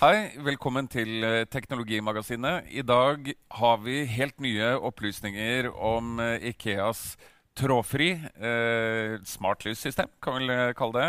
[0.00, 2.66] Hei, velkommen til eh, Teknologimagasinet.
[2.68, 7.14] I dag har vi helt nye opplysninger om eh, Ikeas
[7.56, 11.08] trådfri eh, smartlyssystem, kan vi vel kalle det.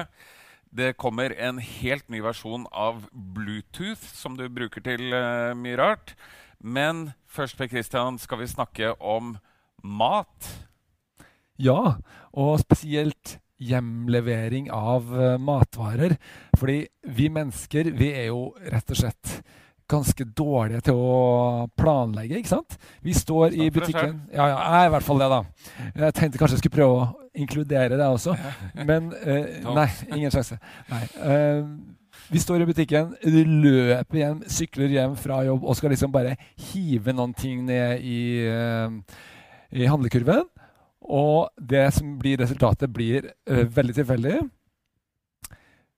[0.75, 6.15] Det kommer en helt ny versjon av Bluetooth, som du bruker til eh, mye rart.
[6.59, 9.37] Men først Per Christian, skal vi snakke om
[9.83, 10.51] mat.
[11.61, 11.97] Ja,
[12.35, 16.17] og spesielt hjemlevering av uh, matvarer.
[16.57, 16.81] Fordi
[17.15, 19.37] vi mennesker vi er jo rett og slett
[19.89, 22.77] ganske dårlige til å planlegge, ikke sant?
[23.05, 25.41] Vi står i butikken Ja, ja, jeg er i hvert fall det, da.
[25.93, 28.33] Jeg tenkte kanskje jeg skulle prøve å inkludere det også,
[28.89, 30.57] men uh, Nei, ingen sjanse.
[30.89, 31.03] Nei.
[31.19, 31.93] Uh,
[32.31, 36.33] vi står i butikken, løper hjem, sykler hjem fra jobb og skal liksom bare
[36.71, 38.21] hive noen ting ned i,
[39.75, 40.47] i handlekurven.
[41.05, 44.37] Og det som blir resultatet, blir uh, veldig tilfeldig.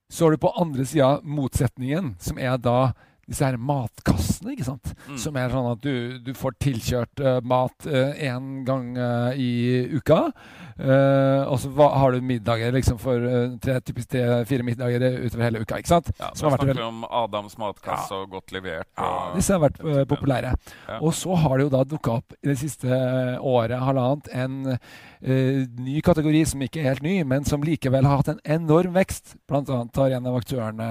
[0.10, 2.94] Så har du på andre sida motsetningen, som er da
[3.28, 4.54] disse her matkassene.
[4.54, 4.94] ikke sant?
[5.10, 5.18] Mm.
[5.20, 8.94] Som er sånn at du, du får tilkjørt uh, mat én uh, gang
[9.36, 9.52] i
[9.98, 10.32] uka.
[10.78, 13.24] Og så har du middager liksom for
[13.64, 15.80] tre, typisk tre-fire middager utover hele uka.
[15.82, 16.12] ikke sant?
[16.20, 18.22] Ja, Da snakker om Adams matkasse ja.
[18.22, 18.90] og godt levert.
[18.98, 20.54] Og ja, disse har vært populære.
[20.88, 21.00] Ja.
[21.02, 23.02] Og så har det jo da dukka opp i det siste
[23.42, 24.78] året, halvannet, en
[25.82, 29.36] ny kategori som ikke er helt ny, men som likevel har hatt en enorm vekst.
[29.50, 30.90] Blant annet har en av aktørene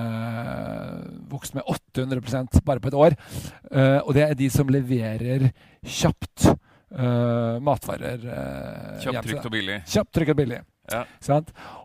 [1.30, 3.16] vokst med 800 bare på et år.
[3.70, 5.50] Uh, og det er de som leverer
[5.86, 6.50] kjapt
[6.94, 8.22] uh, matvarer.
[8.22, 9.82] Uh, kjapt, trygt og billig.
[9.90, 10.62] Kjapt, trygt og billig.
[10.92, 11.02] Ja.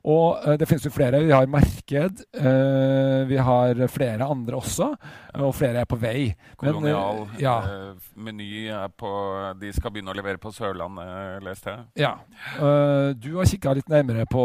[0.06, 1.24] Og uh, det finnes jo flere.
[1.26, 2.24] Vi har Marked.
[2.38, 4.92] Uh, vi har flere andre også.
[5.34, 6.32] Uh, og flere er på vei.
[6.60, 7.26] Kolonial.
[7.32, 7.56] Men, ja.
[8.16, 9.12] Meny er på
[9.62, 11.86] De skal begynne å levere på Sørlandet, leste jeg.
[12.06, 12.14] Ja.
[13.18, 14.44] du har kikka litt nærmere på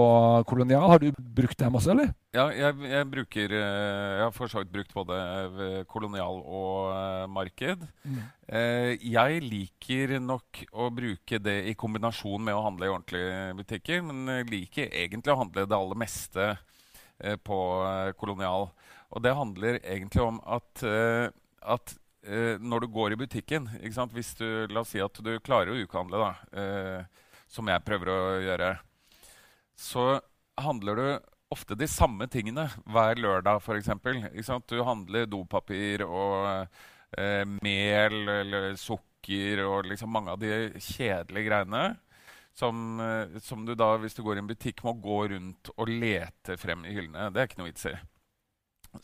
[0.49, 0.89] Kolonial.
[0.91, 2.15] Har du brukt dem også, eller?
[2.37, 7.87] Ja, jeg, jeg bruker Jeg har for så vidt brukt både Kolonial og Marked.
[8.05, 8.19] Mm.
[9.01, 14.03] jeg liker nok å bruke det i kombinasjon med å handle i ordentlige butikker.
[14.05, 16.49] men jeg liker egentlig å handle det aller meste
[17.19, 18.69] eh, på eh, kolonial.
[19.15, 21.29] Og det handler egentlig om at, eh,
[21.63, 21.95] at
[22.27, 25.79] eh, når du går i butikken Hvis du, La oss si at du klarer å
[25.79, 28.71] ukehandle, da, eh, som jeg prøver å gjøre,
[29.79, 30.21] så
[30.59, 31.09] handler du
[31.53, 34.51] ofte de samme tingene hver lørdag, f.eks.
[34.67, 36.67] Du handler dopapir og
[37.19, 41.85] eh, mel eller sukker og liksom mange av de kjedelige greiene.
[42.57, 45.91] Som, eh, som, du da, hvis du går i en butikk, må gå rundt og
[45.93, 47.29] lete frem i hyllene.
[47.31, 47.97] Det er ikke noe vits i.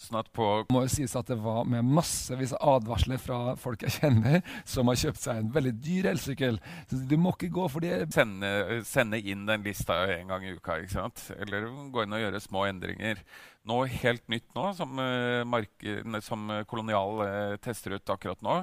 [0.00, 3.96] Sånn på må jo sies at det var med massevis av advarsler fra folk jeg
[3.98, 6.60] kjenner, som har kjøpt seg en veldig dyr elsykkel.
[6.90, 8.06] Du må ikke gå for det.
[8.14, 11.24] Sende, sende inn den lista en gang i uka, ikke sant?
[11.38, 13.22] eller gå inn og gjøre små endringer.
[13.68, 18.56] Noe helt nytt nå, som, uh, som Kolonial uh, tester ut akkurat nå,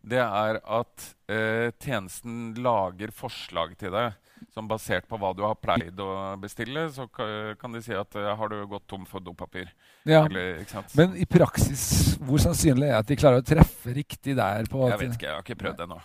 [0.00, 4.16] det er at uh, tjenesten lager forslag til deg
[4.54, 8.32] som basert på hva du har pleid å bestille, så kan de si at uh,
[8.38, 9.70] har du gått tom for dopapir.
[10.08, 10.24] Ja.
[10.24, 10.62] Eller,
[10.96, 14.66] Men i praksis, hvor sannsynlig er det at de klarer å treffe riktig der?
[14.66, 16.00] jeg vet ikke, jeg har ikke prøvd det ennå.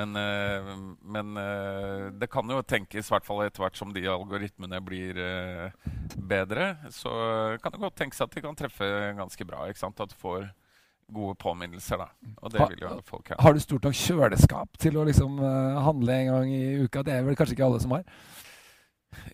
[0.00, 0.72] Men, uh,
[1.16, 5.22] men uh, det kan jo tenkes, i hvert fall etter hvert som de algoritmene blir
[6.14, 7.12] bedre, så
[7.62, 8.86] kan det godt tenkes at de kan treffe
[9.18, 9.66] ganske bra.
[9.68, 10.00] ikke sant?
[10.00, 10.48] At du får
[11.14, 12.02] gode påminnelser.
[12.04, 12.34] da.
[12.42, 13.40] Og det vil jo folk ha.
[13.42, 17.04] Har du stort nok kjøleskap til å liksom uh, handle en gang i uka?
[17.06, 18.06] Det er vel kanskje ikke alle som har?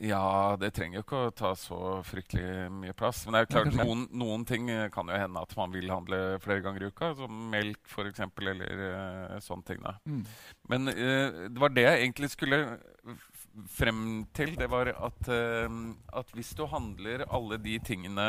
[0.00, 3.22] Ja, det trenger jo ikke å ta så fryktelig mye plass.
[3.24, 6.20] Men det er jo klart, noen, noen, ting kan jo hende at man vil handle
[6.44, 7.12] flere ganger i uka.
[7.18, 9.82] Som melk, f.eks., eller uh, sånne ting.
[9.84, 9.96] da.
[10.04, 10.22] Mm.
[10.72, 12.62] Men uh, det var det jeg egentlig skulle
[13.72, 14.04] frem
[14.36, 14.54] til.
[14.58, 18.26] Det var at, at hvis du handler alle de tingene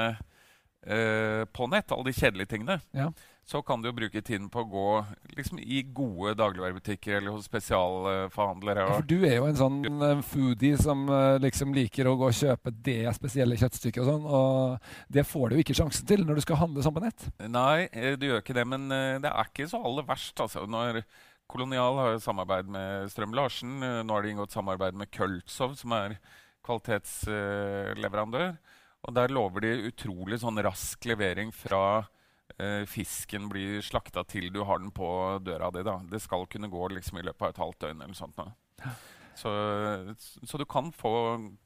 [0.81, 3.11] på nett, alle de kjedelige tingene, ja
[3.45, 4.87] så kan du jo bruke tiden på å gå
[5.35, 8.85] liksom, i gode dagligvarebutikker eller hos spesialforhandlere.
[8.85, 12.29] Ja, for du er jo en sånn uh, foodie som uh, liksom liker å gå
[12.29, 14.29] og kjøpe det spesielle kjøttstykket og sånn.
[14.29, 17.27] Og det får du jo ikke sjansen til når du skal handle sånn på nett.
[17.43, 18.67] Nei, eh, du gjør ikke det.
[18.71, 20.63] Men det er ikke så aller verst, altså.
[20.69, 21.01] Når
[21.51, 23.73] Kolonial har jo samarbeid med Strøm-Larsen.
[24.07, 26.15] Nå har de inngått samarbeid med Køltsov, som er
[26.63, 28.53] kvalitetsleverandør.
[29.01, 32.09] Og der lover de utrolig sånn rask levering fra eh,
[32.89, 35.07] fisken blir slakta til du har den på
[35.45, 35.83] døra di.
[35.87, 35.97] Da.
[36.11, 38.03] Det skal kunne gå liksom, i løpet av et halvt døgn.
[38.05, 38.39] eller sånt.
[39.35, 39.51] Så,
[40.43, 41.13] så, du kan få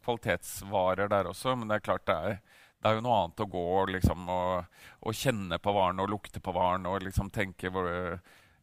[0.05, 2.37] kvalitetsvarer der også, men det er klart det er,
[2.79, 6.43] det er jo noe annet å gå liksom, og, og, kjenne på varen og lukte
[6.43, 7.89] på varen og liksom tenke hvor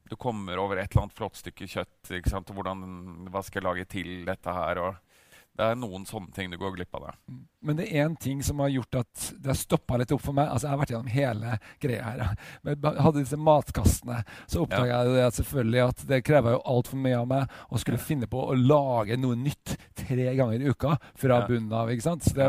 [0.07, 2.13] du kommer over et eller annet flott stykke kjøtt.
[2.19, 2.43] Ikke?
[2.53, 2.85] Hvordan,
[3.33, 4.81] hva skal jeg lage til dette her?
[4.83, 5.12] Og
[5.53, 7.11] det er noen sånne ting du går glipp av.
[7.11, 7.17] det.
[7.29, 7.41] Mm.
[7.63, 10.35] Men det er én ting som har gjort at det har stoppa litt opp for
[10.35, 10.49] meg.
[10.51, 12.23] Altså, Jeg har vært gjennom hele greia her.
[12.65, 14.23] Men jeg hadde disse matkastene.
[14.51, 15.19] Så oppdaga ja.
[15.21, 18.57] jeg selvfølgelig at det krever jo altfor mye av meg å skulle finne på å
[18.57, 21.47] lage noe nytt tre ganger i uka fra ja.
[21.51, 21.93] bunnen av.
[21.93, 22.27] ikke sant?
[22.27, 22.49] Så det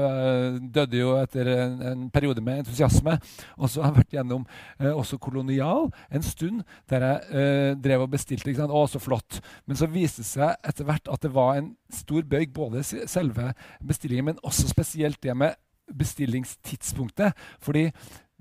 [0.79, 3.19] døde jo etter en, en periode med entusiasme.
[3.59, 4.47] Og så har jeg vært gjennom
[4.79, 8.49] eh, også Kolonial en stund, der jeg eh, drev og bestilte.
[8.49, 8.73] ikke sant?
[8.73, 9.43] Å, så flott.
[9.67, 13.51] Men så viste det seg etter hvert at det var en stor bøyg, både selve
[13.83, 15.55] bestillingen, men også spesielt det med
[15.93, 17.37] bestillingstidspunktet.
[17.63, 17.89] Fordi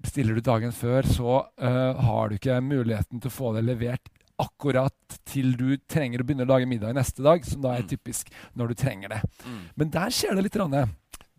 [0.02, 4.10] bestiller du dagen før, så uh, har du ikke muligheten til å få det levert
[4.43, 7.93] akkurat til du trenger å begynne å lage middag neste dag, som da er mm.
[7.93, 9.20] typisk når du trenger det.
[9.44, 9.62] Mm.
[9.78, 10.58] Men der skjer det litt.
[10.58, 10.75] Rann.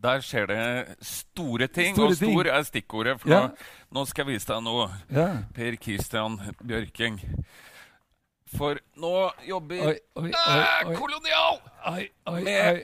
[0.04, 0.64] Der skjer det
[1.08, 2.54] store ting, store og stor ting.
[2.54, 3.20] er stikkordet.
[3.22, 3.44] For ja.
[3.46, 4.88] nå, nå, skal jeg vise deg noe.
[5.14, 5.28] Ja.
[5.56, 7.22] Per Christian Bjørking.
[8.54, 9.14] For nå
[9.48, 11.62] jobber oi, oi, oi, Kolonial
[12.46, 12.84] med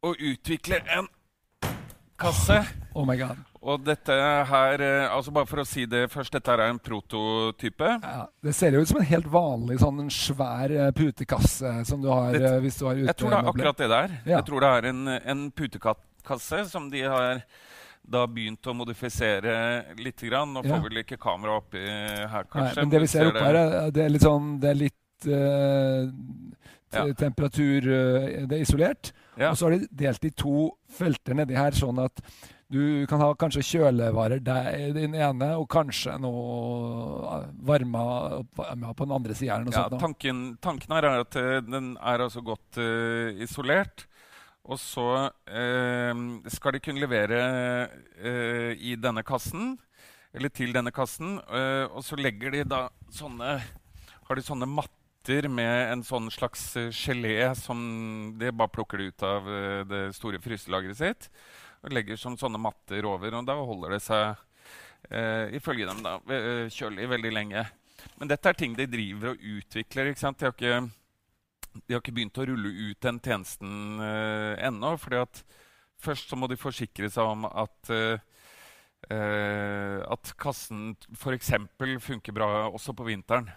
[0.00, 1.08] å utvikle en
[2.20, 2.60] kasse.
[2.94, 3.40] Oh my god.
[3.60, 4.14] Og dette
[4.48, 7.90] her eh, altså Bare for å si det først, dette her er en prototype.
[8.00, 12.08] Ja, det ser jo ut som en helt vanlig sånn svær eh, putekasse som du
[12.08, 14.16] har det, eh, hvis du har ute Jeg tror det er akkurat det der.
[14.22, 14.38] Ja.
[14.38, 15.02] Jeg tror det er en,
[15.34, 17.44] en putekasse som de har
[18.10, 19.54] da begynt å modifisere
[20.00, 20.24] litt.
[20.24, 20.56] Grann.
[20.56, 20.82] Nå får ja.
[20.88, 22.80] vel ikke kamera oppi her, kanskje.
[22.80, 23.58] Nei, men det vi ser oppe her,
[23.94, 26.08] det er litt sånn Det er litt uh,
[26.96, 27.04] ja.
[27.16, 29.12] temperatur uh, Det er isolert.
[29.40, 29.50] Ja.
[29.50, 32.20] Og så har de delt i to felter nedi her, sånn at
[32.70, 38.02] du kan ha kanskje kjølevarer der i den ene, og kanskje noe varme
[38.54, 39.58] på den andre sida.
[39.74, 44.06] Ja, tanken, tanken, her er at uh, den er altså godt uh, isolert.
[44.70, 46.22] Og så uh,
[46.52, 47.40] skal de kunne levere
[48.76, 49.74] i denne kassen,
[50.36, 51.40] eller til denne kassen.
[51.90, 53.56] og så legger de da sånne
[54.28, 57.80] Har de sånne matter sitter med en sånn slags eh, gelé som
[58.38, 61.28] de bare plukker ut av eh, det store fryselageret sitt.
[61.84, 63.34] Og legger som sånne matter over.
[63.36, 64.40] Og da holder det seg,
[65.10, 67.66] eh, ifølge dem, da, eh, kjølig veldig lenge.
[68.16, 70.10] Men dette er ting de driver og utvikler.
[70.10, 70.38] ikke sant?
[70.38, 70.90] De har ikke,
[71.86, 74.96] de har ikke begynt å rulle ut den tjenesten eh, ennå.
[74.98, 75.44] fordi at
[76.00, 78.18] først så må de forsikre seg om at eh,
[79.10, 81.52] at kassen f.eks.
[82.04, 83.48] funker bra også på vinteren.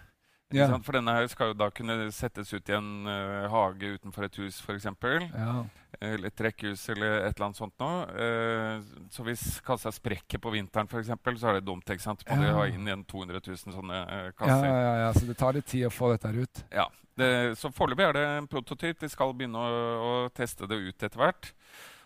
[0.54, 0.68] Ja.
[0.86, 4.36] For denne her skal jo da kunne settes ut i en uh, hage utenfor et
[4.38, 4.86] hus, f.eks.
[4.86, 5.54] Ja.
[6.00, 8.04] Eller et rekkehus eller et eller annet sånt noe.
[8.14, 11.88] Uh, så hvis kassa sprekker på vinteren, eksempel, så er det dumt.
[11.90, 12.22] ikke sant?
[12.28, 12.46] Må ja.
[12.46, 14.68] de ha inn igjen 200 000 sånne uh, kasser.
[14.68, 16.64] Ja, ja, ja, Så det tar litt tid å få dette her ut?
[16.74, 16.88] Ja.
[17.14, 17.28] Det,
[17.58, 18.98] så foreløpig er det en prototyp.
[19.02, 21.52] De skal begynne å, å teste det ut etter hvert.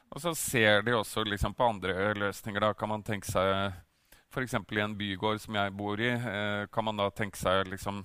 [0.09, 2.65] Og så ser de også liksom, på andre løsninger.
[2.65, 3.73] Da kan man tenke seg
[4.29, 4.55] F.eks.
[4.56, 6.11] i en bygård som jeg bor i,
[6.73, 8.03] kan man da tenke seg liksom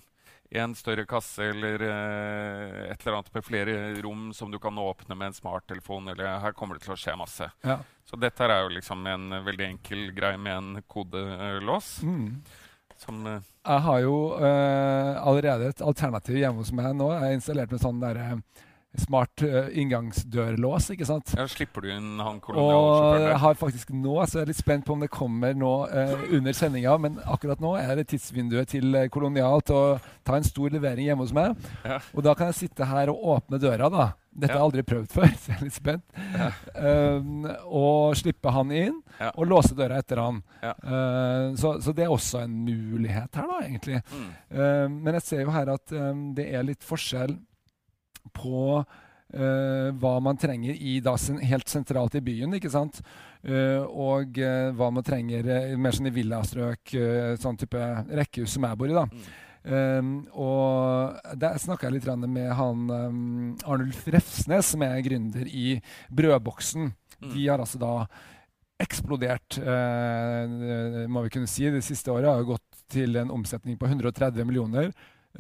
[0.59, 5.15] en større kasse eller uh, et eller annet med flere rom som du kan åpne
[5.15, 6.11] med en smarttelefon.
[6.13, 7.49] eller Her kommer det til å skje masse.
[7.65, 7.79] Ja.
[8.05, 11.95] Så dette er jo liksom en veldig enkel greie med en kodelås.
[12.03, 12.43] Mm.
[13.01, 17.09] Som, uh, jeg har jo uh, allerede et alternativ hjemme hos meg nå.
[17.15, 18.29] Jeg har installert med sånn derre
[19.01, 20.89] smart uh, inngangsdørlås.
[20.93, 21.33] ikke sant?
[21.37, 23.21] Ja, Slipper du inn han kolonialsjåføren?
[23.23, 25.73] Og jeg har faktisk nå, så jeg er litt spent på om det kommer nå
[25.89, 26.97] uh, under sendinga.
[27.01, 29.85] Men akkurat nå er det tidsvinduet til Kolonial til å
[30.25, 31.57] ta en stor levering hjemme hos meg.
[31.85, 32.01] Ja.
[32.13, 34.11] Og da kan jeg sitte her og åpne døra, da.
[34.33, 34.57] Dette ja.
[34.57, 36.19] har jeg aldri prøvd før, så jeg er litt spent.
[36.33, 36.49] Ja.
[36.73, 38.99] Um, og slippe han inn,
[39.33, 40.41] og låse døra etter han.
[40.63, 44.01] Uh, så, så, det er også en mulighet her, da, egentlig.
[44.09, 44.29] Mm.
[44.49, 47.37] Uh, men jeg ser jo her at um, det er litt forskjell
[48.35, 48.83] på
[49.33, 52.53] Uh, hva man trenger i, da, helt sentralt i byen.
[52.53, 52.99] ikke sant?
[53.41, 56.93] Uh, og uh, hva man trenger mer sånn i villastrøk,
[57.41, 58.99] sånn type rekkehus som jeg bor i.
[58.99, 59.07] da.
[59.09, 59.23] Mm.
[59.63, 63.23] Um, og der snakka jeg litt med han um,
[63.63, 65.79] Arnulf Refsnes, som er gründer i
[66.13, 66.91] Brødboksen.
[67.23, 67.33] Mm.
[67.33, 67.95] De har altså da
[68.83, 69.61] eksplodert,
[71.07, 71.69] må vi kunne si.
[71.71, 74.89] Det siste året har gått til en omsetning på 130 millioner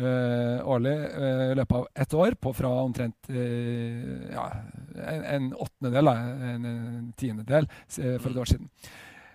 [0.01, 4.47] årlig uh, i løpet av ett år, på fra omtrent uh, ja,
[5.05, 8.71] en, en åttendedel, en, en tiendedel, for et år siden.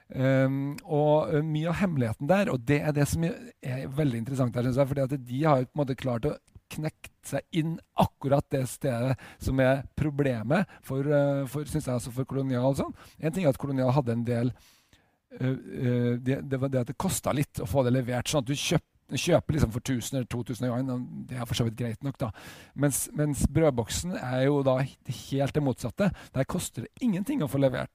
[0.08, 4.64] Um, og mye av hemmeligheten der, og det er det som er veldig interessant her,
[4.64, 6.34] synes jeg, fordi at de har på en måte klart å
[6.72, 11.06] knekt seg inn akkurat det stedet som er problemet for,
[11.48, 12.76] for, synes jeg, altså for kolonial.
[12.76, 12.92] Sånn.
[13.20, 16.92] En ting er at kolonial hadde en del uh, uh, det, det, var det at
[16.92, 18.28] det kosta litt å få det levert.
[18.28, 21.06] sånn at du kjøpte kjøper liksom for 1000 eller 2000 yuan.
[21.28, 22.32] Det er for så vidt greit nok, da.
[22.74, 26.10] Mens, mens brødboksen er jo da helt det motsatte.
[26.34, 27.92] Der koster det ingenting å få levert.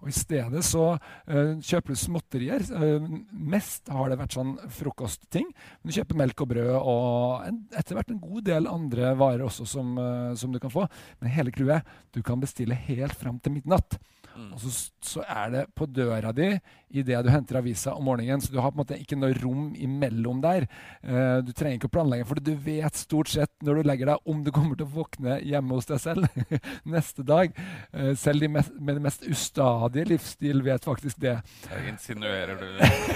[0.00, 2.64] Og I stedet så uh, kjøper du småtterier.
[2.72, 5.50] Uh, mest har det vært sånn frokostting.
[5.52, 9.68] Men du kjøper melk og brød og etter hvert en god del andre varer også
[9.68, 10.86] som, uh, som du kan få.
[11.20, 13.98] Men hele clouet du kan bestille helt fram til midnatt.
[14.34, 14.50] Mm.
[14.54, 14.72] Og så,
[15.04, 16.48] så, er det på døra di
[16.94, 18.42] idet du henter avisa om morgenen.
[18.42, 20.66] Så du har på en måte ikke noe rom imellom der.
[21.02, 24.30] Uh, du trenger ikke å planlegge, for du vet stort sett når du legger deg,
[24.30, 26.28] om du kommer til å våkne hjemme hos deg selv
[26.94, 27.54] neste dag.
[27.90, 31.36] Uh, selv de mest, med den mest ustadige livsstil vet faktisk det.
[31.70, 32.68] Jeg insinuerer du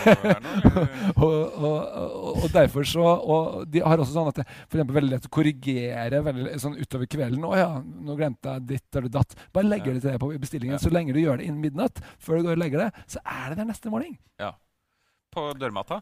[0.08, 0.56] her nå?
[1.24, 4.96] og, og, og, og, derfor så Og de har også sånn at det for eksempel,
[4.98, 7.44] veldig lett å korrigere veldig, sånn utover kvelden.
[7.44, 9.96] 'Å ja, nå glemte jeg ditt eller datt.' Bare legger ja.
[9.96, 10.76] det til deg på bestillingen.
[10.76, 10.82] Ja.
[10.82, 13.50] Så lenge du gjør det innen midnatt, før du går og legger deg, så er
[13.50, 14.16] det der neste morgen.
[14.40, 14.54] Ja.
[15.34, 16.00] På dørmatta?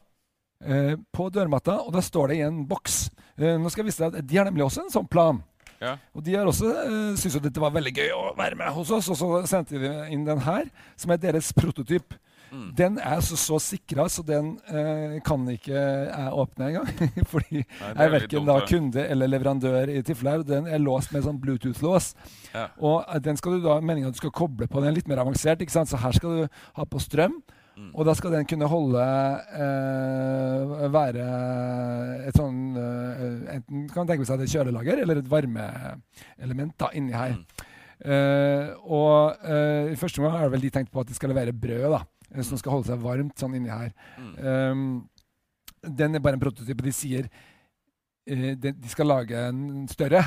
[0.64, 3.10] Eh, på dørmatta, og da står det i en boks.
[3.36, 5.42] Eh, nå skal jeg vise deg at De har nemlig også en sånn plan.
[5.82, 5.96] Ja.
[6.16, 9.10] Og de har også eh, syntes dette var veldig gøy å være med hos oss,
[9.12, 12.16] og så sendte de inn den her, som er deres prototyp.
[12.50, 12.69] Mm.
[12.79, 16.88] Den er så, så sikra, så den eh, kan ikke jeg åpne engang.
[17.33, 20.47] Fordi Nei, jeg er verken da kunde eller leverandør i tilfellet.
[20.49, 22.12] Den er låst med sånn Bluetooth-lås.
[22.55, 22.69] Ja.
[22.79, 24.81] Og eh, den skal du da, meningen at du skal koble på.
[24.81, 25.62] Den er litt mer avansert.
[25.62, 25.91] ikke sant?
[25.91, 27.41] Så her skal du ha på strøm.
[27.76, 27.91] Mm.
[27.93, 29.03] Og da skal den kunne holde
[29.61, 31.26] eh, Være
[32.25, 37.37] et sånn eh, Enten kan tenke seg et kjølelager eller et varmeelement da, inni her.
[37.37, 37.67] Mm.
[37.97, 41.53] Eh, og eh, i første gang har vel de tenkt på at de skal levere
[41.53, 41.85] brød.
[41.93, 42.00] da
[42.42, 43.92] som skal holde seg varmt sånn inni her.
[44.38, 45.04] Um,
[45.87, 46.83] den er bare en prototyp.
[46.85, 50.25] De sier uh, de, de, skal lage en større,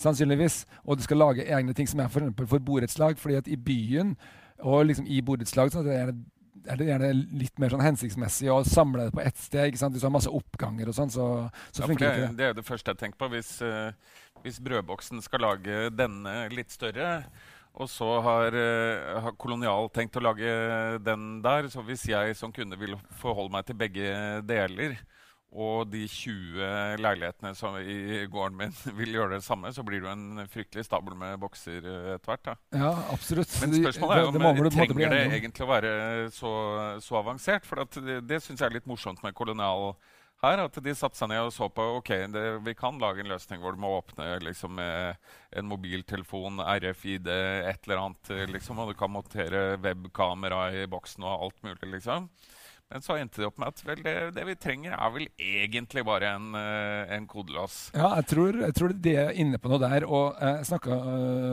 [0.00, 0.62] sannsynligvis.
[0.86, 3.18] Og de skal lage egne ting som er for, for borettslag.
[3.18, 4.14] fordi at i byen
[4.60, 6.16] og liksom i borettslag er det,
[6.68, 9.70] er det gjerne litt mer sånn hensiktsmessig å samle det på ett sted.
[9.70, 9.94] ikke sant?
[9.94, 11.28] Hvis du har masse oppganger og sånn, så,
[11.72, 12.50] så ja, det, det.
[12.50, 13.30] er det første jeg tenker på.
[13.34, 13.92] Hvis, uh,
[14.44, 17.22] hvis brødboksen skal lage denne litt større,
[17.74, 20.50] og så har, uh, har, Kolonial tenkt å lage
[21.06, 21.70] den der.
[21.72, 24.10] Så hvis jeg som kunde vil forholde meg til begge
[24.46, 24.98] deler,
[25.50, 30.12] og de 20 leilighetene som i gården min vil gjøre det samme, så blir det
[30.12, 32.52] en fryktelig stabel med bokser uh, etter hvert.
[32.74, 33.54] Ja, absolutt.
[33.62, 35.92] Men spørsmålet er om det, det trenger det egentlig å være
[36.34, 36.54] så,
[37.02, 37.66] så avansert.
[37.66, 39.94] For det, det syns jeg er litt morsomt med Kolonial
[40.42, 43.32] her at de satte seg ned og så på ok, det, vi kan lage en
[43.32, 48.32] løsning hvor du må åpne liksom, en mobiltelefon, RFID, et eller annet.
[48.54, 51.92] Liksom, og du kan montere webkamera i boksen og alt mulig.
[51.98, 52.30] liksom.
[52.90, 56.02] Men så endte det opp med at vel, det, det, vi trenger, er vel egentlig
[56.08, 57.76] bare en, uh, en kodelås.
[57.94, 60.08] Ja, jeg tror, jeg tror det er inne på noe der.
[60.08, 60.98] og Jeg snakka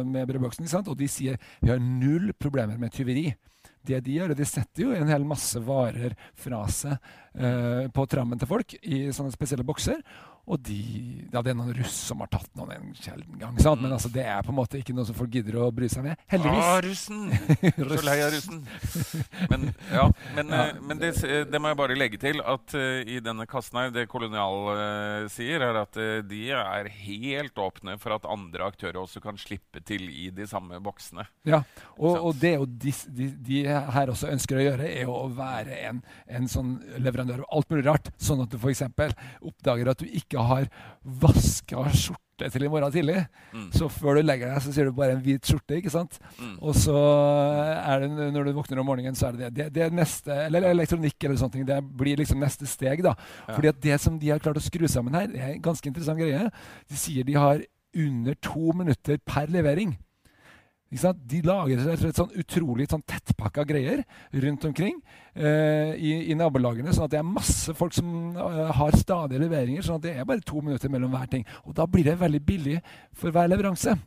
[0.07, 3.27] med Brødboksen, og de sier vi har null problemer med tyveri
[3.87, 6.95] det de gjør, og de setter jo en hel masse varer fra seg
[7.33, 10.01] eh, på trammen til folk i sånne spesielle bokser.
[10.47, 10.77] Og de,
[11.33, 13.57] ja, det er noen russ som har tatt noen en sjelden gang.
[13.59, 13.81] Sant?
[13.83, 16.05] Men altså, det er på en måte ikke noe som folk gidder å bry seg
[16.05, 16.21] med.
[16.31, 16.63] Heldigvis.
[16.63, 17.25] Ah, russen!
[17.97, 18.61] Så lei av russen.
[19.51, 20.05] Men, ja,
[20.37, 20.61] men, ja.
[20.69, 21.11] Uh, men det,
[21.51, 25.27] det, må jeg bare legge til at uh, i denne kassen her, det Kolonial uh,
[25.31, 25.99] sier, er at
[26.29, 30.79] de er helt åpne for at andre aktører også kan slippe til i de samme
[30.83, 31.27] boksene.
[31.47, 31.59] Ja,
[31.97, 35.75] og, og det jo de, de, de, her også ønsker å gjøre, er å være
[35.89, 36.01] en,
[36.31, 38.11] en sånn leverandør av alt mulig rart.
[38.15, 38.85] Sånn at du f.eks.
[39.43, 40.71] oppdager at du ikke ikke har
[41.23, 43.23] vaska skjorte til i morgen tidlig.
[43.55, 43.69] Mm.
[43.73, 45.79] Så før du legger deg, så sier du bare en hvit skjorte.
[45.79, 46.19] ikke sant?
[46.37, 46.57] Mm.
[46.61, 49.53] Og så er det når du våkner om morgenen, så er det det.
[49.57, 51.65] Det, det neste, Eller elektronikk eller sånne ting.
[51.67, 53.01] Det blir liksom neste steg.
[53.05, 53.15] da.
[53.47, 53.55] Ja.
[53.55, 55.89] Fordi at det som de har klart å skru sammen her, det er en ganske
[55.89, 56.51] interessant greie.
[56.87, 57.63] De sier de har
[57.97, 59.97] under to minutter per levering.
[60.87, 65.01] De lager et sånn utrolig sånn tettpakka greier rundt omkring
[65.35, 66.93] eh, i, i, nabolagene.
[66.95, 69.83] sånn at det er masse folk som uh, har stadige leveringer.
[69.83, 71.43] sånn at det er bare to minutter mellom hver ting.
[71.67, 72.77] Og da blir det veldig billig
[73.11, 73.97] for hver leveranse.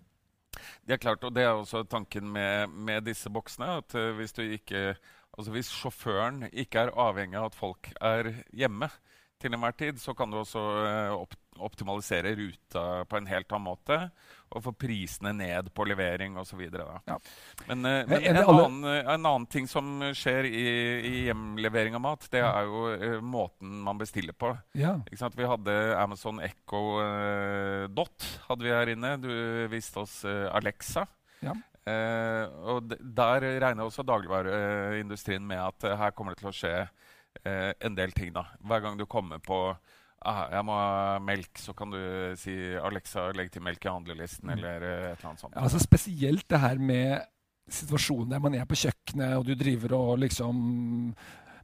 [0.81, 3.77] Det er klart, og det er også tanken med, med disse boksene.
[3.83, 4.97] at uh, hvis, ikke,
[5.37, 8.89] altså hvis sjåføren ikke er avhengig av at folk er hjemme
[9.41, 13.69] til enhver tid, så kan du også uh, opp, optimalisere ruta på en helt annen
[13.71, 13.99] måte
[14.51, 16.63] og få prisene ned på levering osv.
[16.67, 17.19] Ja.
[17.69, 20.65] Men, uh, men en, annen, en, annen, ting som skjer i,
[21.07, 24.53] i hjemlevering av mat, det er jo uh, måten man bestiller på.
[24.79, 24.97] Ja.
[25.11, 29.15] Vi hadde Amazon Echo uh, Dot hadde vi her inne.
[29.23, 29.31] Du
[29.71, 31.07] viste oss Alexa.
[31.41, 31.55] Ja.
[32.69, 36.75] og der regner også dagligvareindustrien med at her kommer det til å skje
[37.49, 38.35] en del ting.
[38.37, 38.45] da.
[38.61, 39.63] Hver gang du kommer på
[40.27, 42.01] ah, jeg må ha melk, så kan du
[42.41, 44.55] si Alexa, legg til melk i handlelisten, mm.
[44.57, 45.55] eller et eller annet sånt.
[45.57, 47.29] Ja, altså Spesielt det her med
[47.71, 50.59] situasjonen der man er på kjøkkenet, og du driver og liksom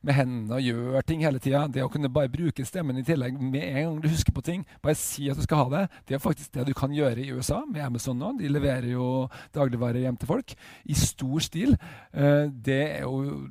[0.06, 1.64] med hendene og gjør ting hele tida.
[1.72, 4.64] Det å kunne bare bruke stemmen i tillegg med en gang du husker på ting,
[4.84, 7.32] bare si at du skal ha det, det er faktisk det du kan gjøre i
[7.34, 8.34] USA med Amazon nå.
[8.40, 11.76] De leverer jo dagligvarer hjem til folk i stor stil.
[12.14, 13.46] Uh, det er jo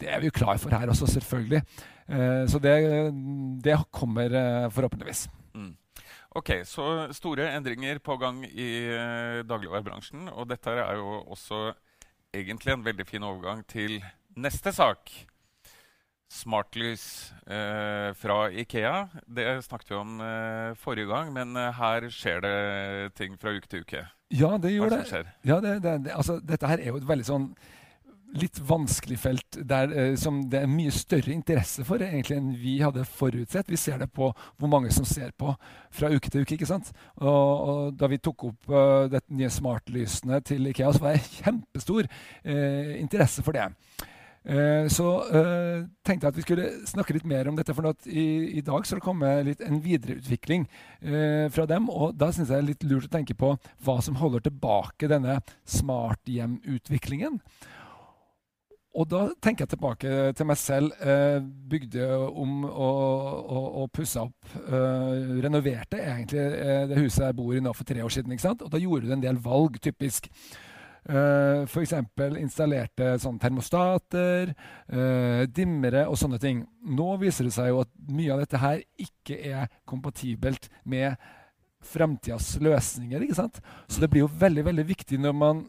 [0.00, 1.62] det er vi jo klar for her også, selvfølgelig.
[2.10, 2.74] Uh, så det,
[3.64, 4.34] det kommer
[4.74, 5.28] forhåpentligvis.
[5.54, 5.76] Mm.
[6.30, 10.28] Ok, Så store endringer på gang i uh, dagligvarebransjen.
[10.32, 11.72] Og dette er jo også
[12.34, 13.98] egentlig en veldig fin overgang til
[14.38, 15.10] neste sak.
[16.30, 19.08] Smartlys eh, fra Ikea.
[19.26, 23.66] Det snakket vi om eh, forrige gang, men eh, her skjer det ting fra uke
[23.66, 24.04] til uke.
[24.30, 25.24] Ja, det gjør det.
[25.42, 27.48] Ja, det, det, det altså, dette her er jo et veldig sånn
[28.36, 32.76] litt vanskelig felt der, eh, som det er mye større interesse for egentlig enn vi
[32.82, 33.70] hadde forutsett.
[33.70, 35.54] Vi ser det på hvor mange som ser på
[35.90, 36.54] fra uke til uke.
[36.54, 36.92] ikke sant?
[37.18, 41.26] Og, og Da vi tok opp uh, de nye smartlysene til Ikea, så var det
[41.40, 42.06] kjempestor
[42.44, 43.68] eh, interesse for det.
[44.40, 47.74] Uh, så uh, tenkte jeg at vi skulle snakke litt mer om dette.
[47.76, 50.64] For i, i, dag så det kommet litt en videreutvikling
[51.04, 51.90] uh, fra dem.
[51.92, 53.52] Og da syns jeg det er litt lurt å tenke på
[53.84, 57.40] hva som holder tilbake denne smarthjemutviklingen.
[58.98, 60.94] Og da tenker jeg tilbake til meg selv.
[60.98, 61.38] Eh,
[61.70, 64.56] bygde om og, og, og pussa opp.
[64.64, 68.34] Eh, renoverte egentlig eh, det huset jeg bor i nå for tre år siden.
[68.34, 68.64] ikke sant?
[68.66, 70.26] Og da gjorde du en del valg, typisk.
[71.00, 71.94] Uh, F.eks.
[72.36, 74.50] installerte sånne termostater,
[74.92, 76.60] uh, dimmere og sånne ting.
[76.84, 81.16] Nå viser det seg jo at mye av dette her ikke er kompatibelt med
[81.80, 83.24] fremtidas løsninger.
[83.24, 83.62] ikke sant?
[83.88, 85.64] Så det blir jo veldig veldig viktig når man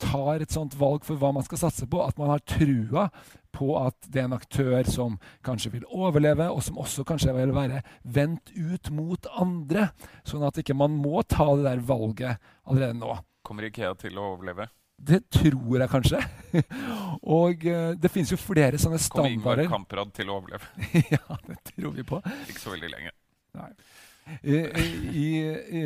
[0.00, 3.08] tar et sånt valg for hva man skal satse på, at man har trua
[3.54, 5.16] på at det er en aktør som
[5.46, 9.90] kanskje vil overleve, og som også kanskje vil være vendt ut mot andre.
[10.26, 13.16] Sånn at ikke man må ta det der valget allerede nå.
[13.46, 14.68] Kommer Ikea til å overleve?
[15.00, 16.20] Det tror jeg kanskje.
[17.38, 19.40] og uh, det finnes jo flere sånne standarder.
[19.40, 20.68] Kommer Ingvar Kamprad til å overleve?
[21.14, 22.20] ja, det tror vi på.
[22.52, 23.14] Ikke så veldig lenge.
[23.56, 23.70] Nei.
[24.30, 24.58] I,
[25.18, 25.30] i,
[25.80, 25.84] i,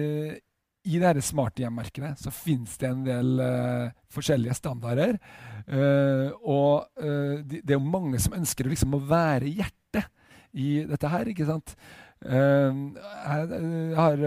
[0.85, 5.19] i det smarthjem-markedet så finnes det en del uh, forskjellige standarder.
[5.65, 10.11] Uh, og de, det er jo mange som ønsker liksom å være hjertet
[10.55, 11.77] i dette her, ikke sant?
[12.25, 14.21] jeg har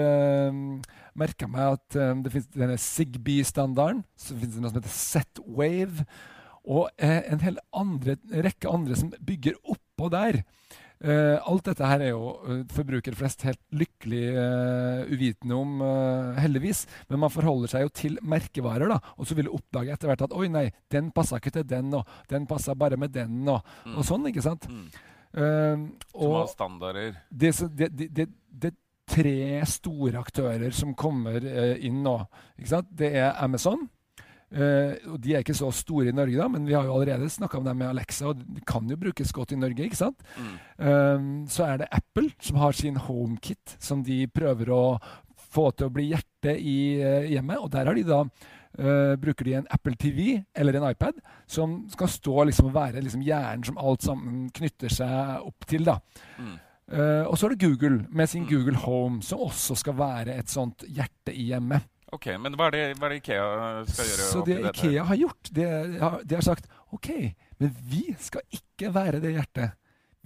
[1.17, 4.03] merka meg at det finnes denne Zigbee-standarden.
[4.19, 6.05] Så finnes det noe som heter Z-Wave.
[6.67, 10.43] Og en hel andre, rekke andre som bygger oppå der.
[10.97, 15.83] Uh, alt dette her er jo uh, forbrukere flest helt lykkelig uh, uvitende om,
[16.41, 16.85] heldigvis.
[17.11, 18.97] Men man forholder seg jo til merkevarer, da.
[19.17, 21.93] Og så vil du oppdage etter hvert at oi, nei, den passa ikke til den,
[21.97, 23.95] og den passa bare med den, og, mm.
[23.99, 24.67] og sånn, ikke sant?
[24.71, 24.89] Mm.
[25.37, 27.17] som har standarder.
[27.29, 28.73] Det, det, det, det,
[29.07, 32.17] tre store aktører som kommer eh, inn nå.
[32.59, 32.89] Ikke sant?
[32.91, 33.87] Det er Amazon.
[34.47, 37.27] Uh, og De er ikke så store i Norge, da, men vi har jo allerede
[37.29, 38.29] snakka om dem med Alexa.
[38.29, 39.83] og De kan jo brukes godt i Norge.
[39.83, 40.21] ikke sant?
[40.37, 40.53] Mm.
[40.79, 44.83] Uh, så er det Apple, som har sin HomeKit, som de prøver å
[45.51, 47.59] få til å bli hjertet i uh, hjemmet.
[47.59, 48.23] Og der har de da
[49.17, 51.15] bruker de en Apple TV eller en iPad,
[51.49, 55.87] som skal stå liksom og være liksom hjernen som alt sammen knytter seg opp til.
[55.87, 55.95] da.
[56.37, 56.51] Mm.
[56.87, 58.49] Uh, og så er det Google med sin mm.
[58.51, 61.83] Google Home, som også skal være et sånt hjerte i hjemmet.
[62.15, 63.47] Ok, Men hva er det, hva er det Ikea
[63.89, 64.29] skal gjøre?
[64.29, 65.67] Så det Ikea har gjort, det,
[66.23, 67.09] de har sagt OK,
[67.59, 69.75] men vi skal ikke være det hjertet.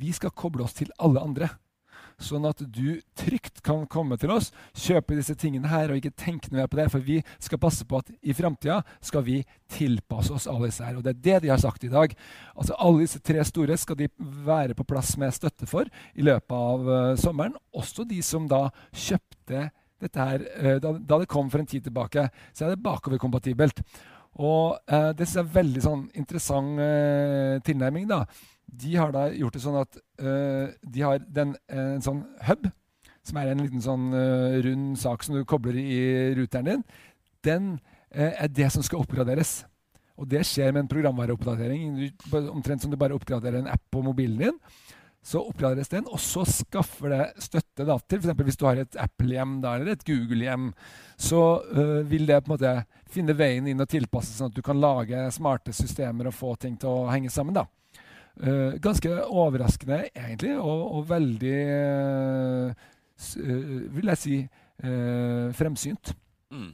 [0.02, 1.50] Vi skal koble oss til alle andre
[2.22, 6.52] sånn at du trygt kan komme til oss, kjøpe disse tingene her og ikke tenke
[6.52, 6.88] noe mer på det.
[6.94, 9.42] For vi skal passe på at i framtida skal vi
[9.72, 11.00] tilpasse oss alle disse her.
[11.00, 12.16] Og det er det de har sagt i dag.
[12.56, 16.58] Altså Alle disse tre store skal de være på plass med støtte for i løpet
[16.58, 17.58] av uh, sommeren.
[17.74, 19.70] Også de som da kjøpte
[20.02, 22.30] her uh, da, da, det kom for en tid tilbake.
[22.54, 23.84] Så er det bakoverkompatibelt.
[24.42, 28.10] Og uh, det er en veldig sånn interessant tilnærming.
[28.10, 28.26] da
[28.72, 32.70] de har da gjort det sånn at uh, de har den, uh, en sånn hub,
[33.28, 36.02] som er en liten sånn uh, rund sak som du kobler i
[36.38, 36.86] ruteren din.
[37.46, 37.74] Den
[38.12, 39.62] er det som skal oppgraderes.
[40.20, 41.94] Og det skjer med en programvareoppdatering.
[42.52, 44.58] Omtrent som du bare oppgraderer en app på mobilen din.
[45.22, 48.40] Så oppgraderes den, og så skaffer det støtte da, til f.eks.
[48.48, 50.72] hvis du har et Apple-hjem eller et Google-hjem.
[51.22, 51.42] Så
[52.10, 52.72] vil det på en måte
[53.12, 56.74] finne veien inn og tilpasse sånn at du kan lage smarte systemer og få ting
[56.82, 57.60] til å henge sammen.
[57.60, 57.68] da.
[58.40, 61.58] Uh, ganske overraskende, egentlig, og, og veldig
[62.72, 62.72] uh,
[63.92, 66.14] Vil jeg si uh, fremsynt.
[66.50, 66.72] Mm.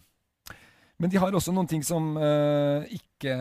[0.98, 3.36] Men de har også noen ting som ikke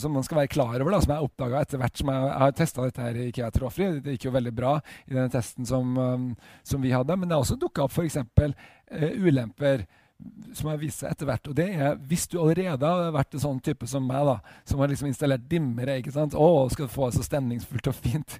[0.00, 2.40] Som man skal være klar over, da, som jeg oppdaga etter hvert som jeg, jeg
[2.42, 3.88] har testa dette her i Ikea trådfri.
[4.00, 6.26] Det gikk jo veldig bra i denne testen som, um,
[6.64, 7.16] som vi hadde.
[7.16, 8.16] Men det har også dukka opp f.eks.
[8.16, 9.84] Uh, ulemper
[10.56, 11.50] som har vist seg etter hvert.
[11.50, 14.82] Og det er hvis du allerede har vært en sånn type som meg, da, som
[14.82, 16.34] har liksom installert dimmere ikke sant?
[16.34, 18.36] Å, skal få det så stemningsfullt og fint.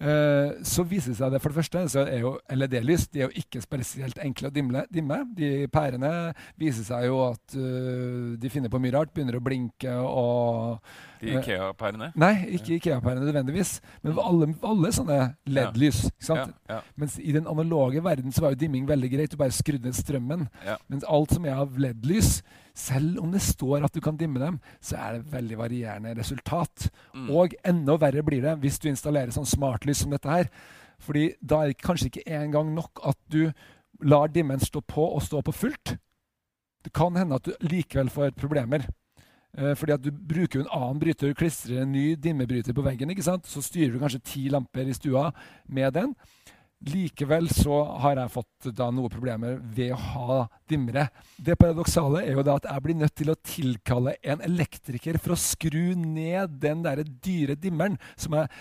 [0.00, 3.30] Uh, så viser det seg det for det første så er jo LED-lys de er
[3.30, 5.22] jo ikke spesielt enkle å dimle, dimme.
[5.36, 6.12] De pærene
[6.60, 9.14] viser seg jo at uh, de finner på mye rart.
[9.14, 10.82] Begynner å blinke og
[11.22, 12.10] De Ikea-pærene?
[12.18, 13.78] Nei, ikke Ikea-pærene nødvendigvis.
[14.04, 16.06] Men alle, alle sånne LED-lys.
[16.10, 16.56] ikke sant?
[16.68, 16.82] Ja, ja.
[16.98, 19.32] Mens i den analoge verden så var jo dimming veldig greit.
[19.32, 20.46] Du bare skrudde ned strømmen.
[20.66, 20.76] Ja.
[20.92, 22.40] Mens alt som er av LED-lys,
[22.76, 26.90] selv om det står at du kan dimme dem, så er det veldig varierende resultat.
[27.14, 27.30] Mm.
[27.32, 30.50] Og enda verre blir det hvis du installerer sånn smartlys som dette her.
[31.00, 33.48] Fordi da er det kanskje ikke engang nok at du
[34.04, 35.96] lar dimmen stå på og stå på fullt.
[36.84, 38.84] Det kan hende at du likevel får problemer.
[39.56, 43.10] Eh, fordi at du bruker en annen bryter, klistrer en ny dimmebryter på veggen.
[43.10, 43.46] ikke sant?
[43.48, 45.30] Så styrer du kanskje ti lamper i stua
[45.68, 46.14] med den.
[46.84, 51.06] Likevel så har jeg fått da noen problemer ved å ha dimmere.
[51.40, 55.34] Det paradoksale er jo da at jeg blir nødt til å tilkalle en elektriker for
[55.34, 58.52] å skru ned den der dyre dimmeren som jeg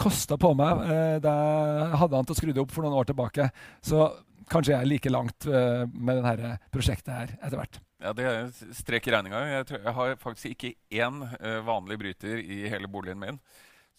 [0.00, 2.96] kosta på meg eh, da jeg hadde han til å skru det opp for noen
[3.02, 3.50] år tilbake.
[3.84, 4.06] Så
[4.50, 7.80] kanskje jeg er like langt eh, med dette prosjektet her etter hvert.
[8.00, 9.42] Ja, Det er en strek i regninga.
[9.50, 13.42] Jeg, jeg har faktisk ikke én eh, vanlig bryter i hele boligen min.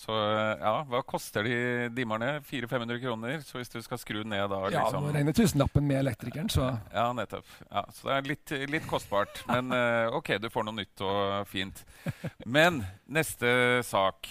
[0.01, 1.55] Så eh, ja, hva koster de
[1.93, 2.39] dimmerne?
[2.47, 3.41] 400-500 kroner?
[3.45, 6.71] Så hvis du skal skru ned da Ja, liksom må regne tusenlappen med elektrikeren, så
[6.93, 7.49] Ja, nettopp.
[7.67, 9.43] Ja, så det er litt, litt kostbart.
[9.53, 11.83] Men eh, OK, du får noe nytt og fint.
[12.45, 13.51] Men neste
[13.85, 14.29] sak.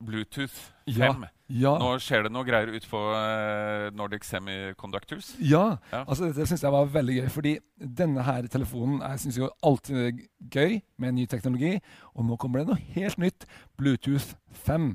[0.00, 0.56] Bluetooth
[0.88, 0.96] 5.
[0.96, 1.12] Ja.
[1.50, 1.72] Ja.
[1.82, 5.32] Nå skjer det noe greier ute på eh, Nordic Semiconductors.
[5.42, 6.04] Ja, Ja.
[6.06, 7.28] altså dette synes jeg var veldig gøy.
[7.34, 10.20] Fordi denne her telefonen jeg synes jo alltid er
[10.54, 11.72] gøy med ny teknologi.
[12.14, 13.46] Og nå kommer det noe helt nytt.
[13.76, 14.34] Bluetooth
[14.66, 14.92] 5.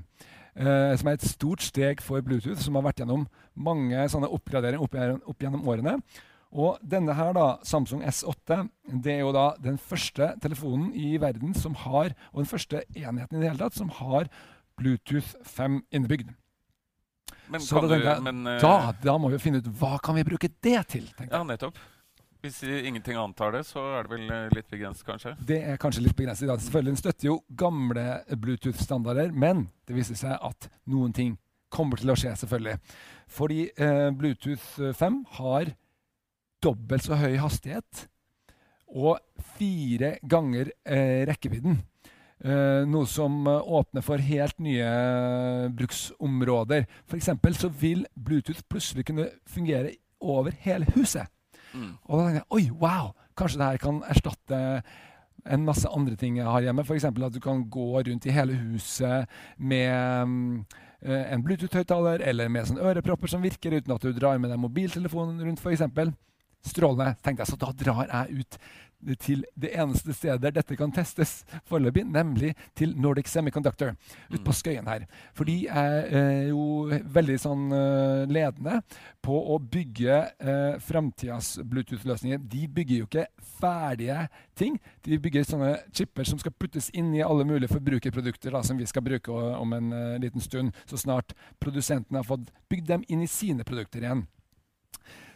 [0.55, 3.27] Eh, som er et stort steg for Bluetooth, som har vært gjennom
[3.59, 4.95] mange sånne oppgraderinger opp,
[5.27, 5.97] opp gjennom årene.
[6.55, 8.61] Og denne her, da, Samsung S8,
[9.03, 13.35] det er jo da den første telefonen i verden som har, og den første enheten
[13.35, 14.29] i det hele tatt, som har
[14.79, 16.33] Bluetooth 5 innebygd.
[17.47, 20.17] Men da du tenker jeg, men, eh, Da, da må vi finne ut hva kan
[20.17, 21.09] vi bruke det til.
[21.29, 21.77] Ja, nettopp.
[22.45, 25.35] Hvis eh, ingenting annet har det, så er det vel eh, litt begrenset, kanskje.
[25.49, 26.49] Det er kanskje litt begrenset.
[26.49, 26.57] Ja.
[26.61, 31.37] Selvfølgelig, støtter jo gamle Bluetooth-standarder, men det viser seg at noen ting
[31.73, 32.77] kommer til å skje, selvfølgelig.
[33.35, 35.73] Fordi eh, Bluetooth 5 har
[36.65, 38.05] dobbelt så høy hastighet
[38.95, 39.19] og
[39.57, 41.81] fire ganger eh, rekkevidden.
[42.43, 46.83] Eh, noe som eh, åpner for helt nye eh, bruksområder.
[47.07, 47.29] F.eks.
[47.55, 51.31] så vil Bluetooth plutselig kunne fungere over hele huset.
[51.71, 51.95] Mm.
[52.03, 54.59] Og da tenkte jeg oi, wow, kanskje det her kan erstatte
[55.45, 56.83] en masse andre ting jeg har hjemme.
[56.83, 57.07] F.eks.
[57.07, 60.53] at du kan gå rundt i hele huset med mm,
[61.05, 65.39] en Bluetooth-høyttaler eller med sånn ørepropper som virker uten at du drar med deg mobiltelefonen
[65.45, 65.87] rundt, f.eks.
[66.65, 67.51] Strålende, tenkte jeg.
[67.53, 68.59] Så da drar jeg ut
[69.21, 73.93] til det eneste stedet der dette kan testes foreløpig, nemlig til Nordic Semiconductor
[74.31, 75.05] ute på Skøyen her.
[75.35, 78.81] For de er eh, jo veldig sånn eh, ledende
[79.25, 82.41] på å bygge eh, framtidas Bluetooth-løsninger.
[82.51, 83.27] De bygger jo ikke
[83.59, 84.27] ferdige
[84.57, 84.77] ting.
[85.05, 88.87] De bygger sånne chipper som skal puttes inn i alle mulige forbrukerprodukter da, som vi
[88.89, 93.25] skal bruke om en eh, liten stund, så snart produsentene har fått bygd dem inn
[93.25, 94.25] i sine produkter igjen.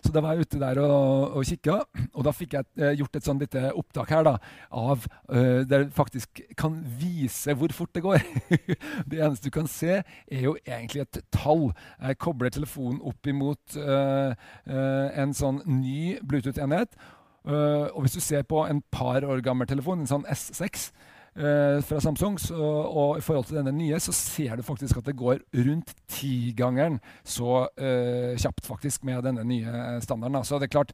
[0.04, 1.80] Så da var jeg ute der og, og kikka,
[2.14, 4.36] og da fikk jeg eh, gjort et sånn lite opptak her da,
[4.72, 8.24] av uh, der det faktisk kan vise hvor fort det går.
[9.10, 11.70] det eneste du kan se, er jo egentlig et tall.
[12.00, 14.36] Jeg kobler telefonen opp imot uh,
[14.70, 17.00] uh, en sånn ny Bluetooth-enhet.
[17.48, 21.09] Eh, og hvis du ser på en par år gammel telefon, en sånn S6 eh,
[21.40, 25.16] fra Samsung, så, og i forhold til denne nye, så ser du faktisk at det
[25.20, 30.40] går rundt tigangeren så eh, kjapt faktisk med denne nye standarden.
[30.40, 30.44] da.
[30.44, 30.92] Så det er klart,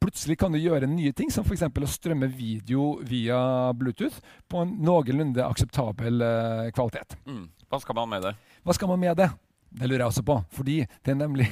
[0.00, 1.66] plutselig kan du gjøre nye ting, som f.eks.
[1.68, 3.38] å strømme video via
[3.76, 7.16] Bluetooth på en noenlunde akseptabel eh, kvalitet.
[7.28, 7.46] Mm.
[7.70, 8.34] Hva skal man med det?
[8.64, 9.30] Hva skal man med det?
[9.70, 10.38] Det lurer jeg også på.
[10.56, 11.46] Fordi det er nemlig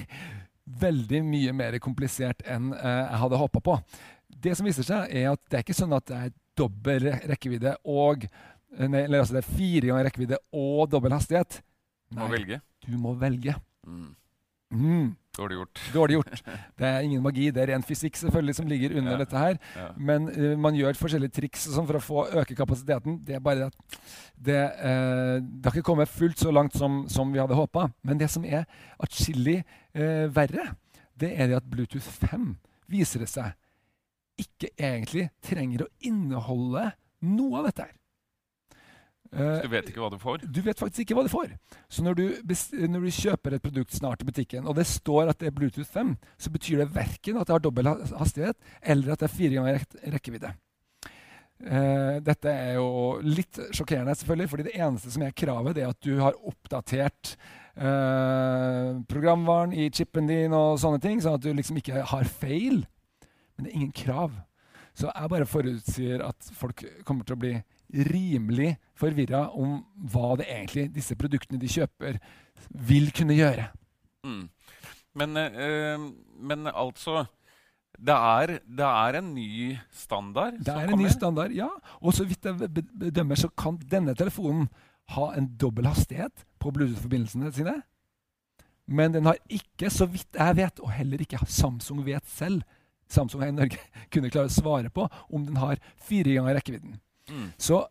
[0.79, 3.79] veldig mye mer komplisert enn eh, jeg hadde håpa på.
[4.29, 7.76] Det som viser seg, er at det er ikke sånn at det er dobbel rekkevidde
[7.88, 11.60] og eh, Nei, eller altså det er fire ganger rekkevidde og dobbel hastighet.
[12.16, 12.60] Må velge.
[12.86, 13.54] du må velge.
[13.86, 14.14] Mm.
[14.68, 15.80] Mm, Dårlig gjort.
[15.94, 16.40] dårlig gjort.
[16.78, 19.18] Det er ingen magi, det er ren fysikk selvfølgelig som ligger under Ja.
[19.22, 19.56] dette her.
[19.76, 19.86] Ja.
[19.96, 23.16] Men uh, man gjør forskjellige triks sånn for å få øke kapasiteten.
[23.24, 23.96] Det er bare at
[24.36, 27.86] det, uh, det har ikke kommet fullt så langt som, som vi hadde håpa.
[28.04, 28.66] Men det som er
[29.00, 29.62] atskillig
[29.96, 30.68] uh, verre,
[31.18, 32.50] det er det at Bluetooth 5
[32.92, 33.54] viser det seg
[34.38, 36.90] ikke egentlig trenger å inneholde
[37.29, 37.96] noe av dette her.
[39.29, 40.44] Så du vet ikke hva du får?
[40.48, 41.51] Du vet faktisk ikke hva du får.
[41.92, 42.22] Så når du,
[42.88, 45.90] når du, kjøper et produkt snart i butikken, og det står at det er Bluetooth
[45.92, 49.59] 5, så betyr det verken at det har dobbel hastighet, eller at det er fire
[49.59, 49.85] ganger
[50.16, 50.55] rekkevidde.
[51.59, 52.88] Uh, dette er jo
[53.27, 57.35] litt sjokkerende, selvfølgelig, fordi det eneste som er kravet, det er at du har oppdatert
[57.83, 62.85] uh, programvaren i chipen din, og sånne ting, sånn at du liksom ikke har feil.
[63.58, 64.36] Men det er ingen krav.
[64.98, 67.52] Så jeg bare forutsier at folk kommer til å bli
[68.08, 69.80] rimelig forvirra om
[70.12, 72.18] hva det egentlig disse produktene de kjøper,
[72.68, 73.68] vil kunne gjøre.
[74.26, 74.48] Mm.
[75.18, 77.24] Men, øh, men, altså
[77.98, 81.70] det er, det er, en ny standard det er en ny standard, ja.
[81.98, 84.68] Og så vidt jeg bedømmer, så kan denne telefonen
[85.16, 87.78] ha en dobbel hastighet på Bluetooth-forbindelsene sine.
[88.86, 92.62] Men den har ikke, så vidt jeg vet, og heller ikke Samsung vet selv,
[93.12, 93.80] Samsung her i Norge
[94.14, 96.98] kunne klare å svare på om den har fire ganger rekkevidden.
[97.28, 97.50] Mm.
[97.60, 97.82] Så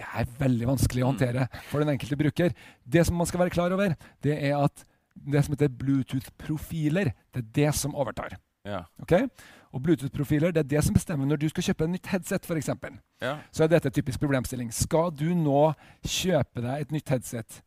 [0.00, 1.12] det er veldig vanskelig å mm.
[1.12, 2.54] håndtere for den enkelte bruker.
[2.84, 4.84] Det som man skal være klar over, det er at
[5.20, 8.38] det som heter Bluetooth-profiler, det er det som overtar.
[8.64, 8.84] Ja.
[9.02, 9.28] Okay?
[9.72, 12.46] Og Bluetooth-profiler det er det som bestemmer når du skal kjøpe et nytt headset.
[12.48, 12.96] For eksempel.
[13.22, 13.36] ja.
[13.52, 14.72] Så er dette et typisk problemstilling.
[14.74, 15.72] Skal du nå
[16.06, 17.60] kjøpe deg et nytt headset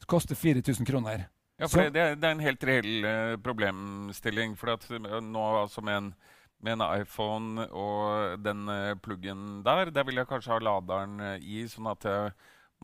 [0.00, 1.28] som koster 4000 kroner
[1.60, 4.54] Ja, for det, det, er en helt reell uh, problemstilling.
[4.56, 6.12] For at, uh, nå altså med en
[6.60, 9.88] med en iPhone og den uh, pluggen der.
[9.96, 12.34] Der vil jeg kanskje ha laderen i, sånn at jeg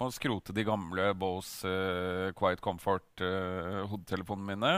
[0.01, 1.69] må skrote de gamle Bose
[2.37, 4.73] Quiet Comfort-hodetelefonene mine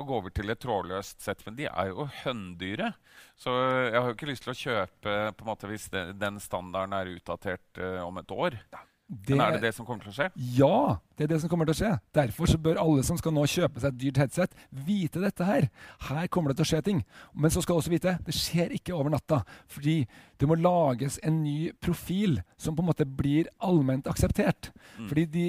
[0.00, 1.44] og gå over til et trådløst sett.
[1.44, 2.94] Men de er jo høndyre.
[3.36, 3.52] Så
[3.90, 6.96] jeg har jo ikke lyst til å kjøpe på en måte hvis det, den standarden
[6.96, 8.56] er utdatert om et år.
[8.72, 8.86] Ja.
[9.10, 10.26] Det, Men er det det som kommer til å skje?
[10.54, 11.88] Ja, det er det som kommer til å skje.
[12.14, 14.52] Derfor så bør alle som skal nå kjøpe seg et dyrt headset,
[14.86, 15.66] vite dette her.
[16.06, 17.00] Her kommer det til å skje ting.
[17.34, 19.40] Men så skal du også vite det skjer ikke over natta.
[19.74, 19.96] Fordi
[20.38, 24.70] det må lages en ny profil som på en måte blir allment akseptert.
[25.00, 25.10] Mm.
[25.10, 25.48] Fordi de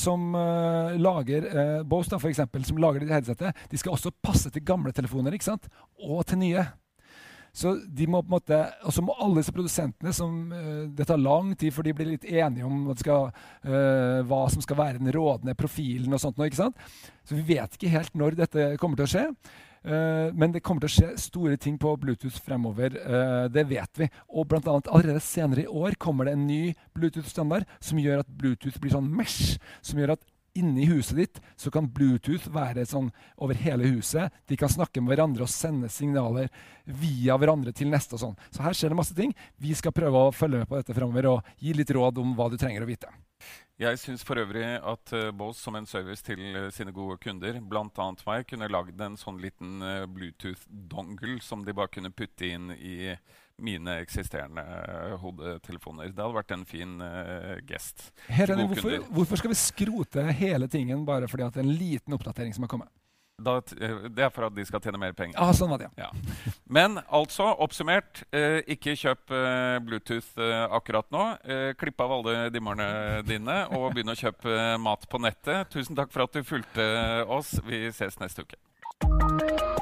[0.00, 4.10] som uh, lager uh, Bose, da, for eksempel, som lager det headsetet, de skal også
[4.24, 5.70] passe til gamle telefoner ikke sant?
[6.02, 6.66] og til nye.
[7.58, 11.08] Så de må på en måte, Og så må alle disse produsentene som uh, Det
[11.08, 13.32] tar lang tid før de blir litt enige om skal,
[13.66, 16.12] uh, hva som skal være den rådende profilen.
[16.12, 16.76] og sånt ikke sant?
[17.26, 19.24] Så vi vet ikke helt når dette kommer til å skje.
[19.88, 22.94] Uh, men det kommer til å skje store ting på Bluetooth fremover.
[23.50, 24.08] det vet vi.
[24.28, 28.34] Og blant annet allerede senere i år kommer det en ny Bluetooth-standard som gjør at
[28.40, 29.58] Bluetooth blir sånn mesh.
[29.82, 30.26] Som gjør at
[30.60, 34.34] inni huset ditt så kan Bluetooth være sånn over hele huset.
[34.50, 36.50] De kan snakke med hverandre og sende signaler
[36.84, 38.16] via hverandre til neste.
[38.16, 38.36] og sånn.
[38.50, 39.34] Så her skjer det masse ting.
[39.56, 42.50] Vi skal prøve å følge med på dette fremover og gi litt råd om hva
[42.50, 43.10] du trenger å vite.
[43.78, 47.60] Jeg syns for øvrig at uh, Bose som en service til uh, sine gode kunder,
[47.62, 48.06] bl.a.
[48.26, 53.14] meg, kunne lagd en sånn liten uh, Bluetooth-dongle som de bare kunne putte inn i
[53.58, 54.64] mine eksisterende
[55.22, 56.12] hodetelefoner.
[56.12, 58.08] Det hadde vært en fin uh, gest.
[58.30, 62.54] Herren, hvorfor, hvorfor, skal vi skrote hele tingen bare fordi det er en liten oppdatering
[62.54, 62.92] som har kommet?
[63.38, 65.38] Eh, det er for at de skal tjene mer penger.
[65.38, 66.08] Ah, sånn var det, ja.
[66.08, 66.54] ja.
[66.66, 71.24] Men altså, oppsummert, eh, ikke kjøp eh, Bluetooth eh, akkurat nå.
[71.46, 75.70] Eh, klipp av alle dimmerne dine og begynn å kjøpe mat på nettet.
[75.74, 76.88] Tusen takk for at du fulgte
[77.30, 77.54] oss.
[77.68, 79.77] Vi ses neste uke.